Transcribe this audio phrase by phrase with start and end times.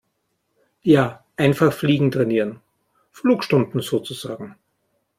[0.81, 2.59] Ja, einfach fliegen trainieren.
[3.11, 4.55] Flugstunden sozusagen.